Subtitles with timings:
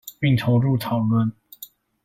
[0.19, 1.33] 並投入討論